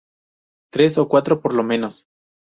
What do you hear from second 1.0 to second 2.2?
cuatro por lo menos.